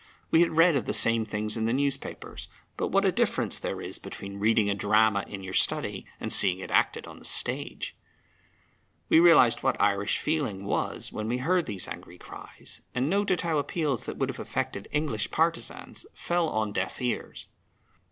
[0.31, 3.79] We had read of the same things in the newspapers, but what a difference there
[3.79, 7.95] is between reading a drama in your study and seeing it acted on the stage!
[9.09, 13.59] We realized what Irish feeling was when we heard these angry cries, and noted how
[13.59, 17.45] appeals that would have affected English partisans fell on deaf ears.